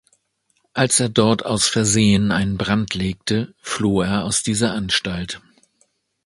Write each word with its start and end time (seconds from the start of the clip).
Als 0.73 0.99
er 0.99 1.09
dort 1.09 1.45
aus 1.45 1.67
Versehen 1.67 2.31
einen 2.31 2.57
Brand 2.57 2.95
legte, 2.95 3.53
floh 3.61 4.01
er 4.01 4.23
aus 4.23 4.41
dieser 4.41 4.71
Anstalt. 4.71 5.41